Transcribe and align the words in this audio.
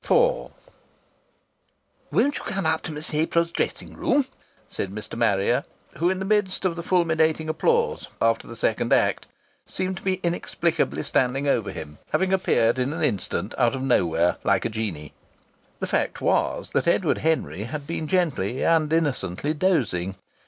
IV 0.03 0.47
"Won't 2.11 2.39
you 2.39 2.43
cam 2.47 2.65
up 2.65 2.81
to 2.81 2.91
Miss 2.91 3.13
April's 3.13 3.51
dressing 3.51 3.93
room?" 3.93 4.25
said 4.67 4.89
Mr. 4.89 5.15
Harrier, 5.21 5.63
who 5.99 6.09
in 6.09 6.17
the 6.17 6.25
midst 6.25 6.65
of 6.65 6.75
the 6.75 6.81
fulminating 6.81 7.47
applause 7.47 8.07
after 8.19 8.47
the 8.47 8.55
second 8.55 8.93
act 8.93 9.27
seemed 9.67 9.97
to 9.97 10.03
be 10.03 10.15
inexplicably 10.23 11.03
standing 11.03 11.47
over 11.47 11.69
him, 11.71 11.99
having 12.13 12.33
appeared 12.33 12.79
in 12.79 12.93
an 12.93 13.03
instant 13.03 13.53
out 13.59 13.75
of 13.75 13.83
nowhere 13.83 14.37
like 14.43 14.65
a 14.65 14.69
genie. 14.69 15.13
The 15.79 15.85
fact 15.85 16.19
was 16.19 16.71
that 16.71 16.87
Edward 16.87 17.19
Henry 17.19 17.65
had 17.65 17.85
been 17.85 18.07
gently 18.07 18.65
and 18.65 18.91
innocently 18.91 19.53
dozing. 19.53 20.15